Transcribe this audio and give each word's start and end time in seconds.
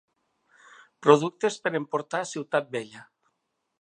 Productes 1.07 1.59
per 1.67 1.73
emportar 1.81 2.23
a 2.25 2.31
Ciutat 2.31 2.73
Vella. 2.77 3.05